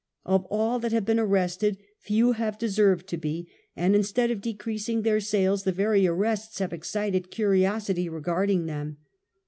Of 0.25 0.45
all 0.45 0.79
that 0.79 0.93
have 0.93 1.05
been 1.05 1.19
arrested, 1.19 1.77
few 1.99 2.31
have 2.31 2.57
de 2.57 2.67
served 2.71 3.05
to 3.09 3.17
be, 3.17 3.47
and 3.75 3.93
instead 3.93 4.31
of 4.31 4.41
decreasing 4.41 5.03
their 5.03 5.19
sales, 5.19 5.61
the 5.61 5.71
very 5.71 6.07
arrests 6.07 6.57
have 6.57 6.73
excited 6.73 7.29
curiositj^ 7.29 8.09
regarding 8.11 8.65
them. 8.65 8.97